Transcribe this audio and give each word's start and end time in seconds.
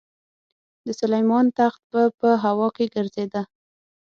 د 0.85 0.87
سلیمان 0.99 1.45
تخت 1.59 1.81
به 1.91 2.01
په 2.19 2.29
هوا 2.43 2.67
کې 2.75 2.85
ګرځېده. 2.95 3.41